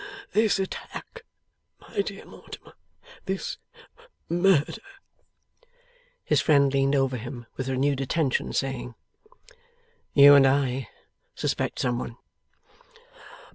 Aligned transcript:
This 0.31 0.57
attack, 0.57 1.21
my 1.79 2.01
dear 2.01 2.25
Mortimer; 2.25 2.73
this 3.25 3.59
murder' 4.27 4.81
His 6.25 6.41
friend 6.41 6.73
leaned 6.73 6.95
over 6.95 7.17
him 7.17 7.45
with 7.55 7.69
renewed 7.69 8.01
attention, 8.01 8.51
saying: 8.51 8.95
'You 10.15 10.33
and 10.33 10.47
I 10.47 10.89
suspect 11.35 11.77
some 11.77 11.99
one. 11.99 12.17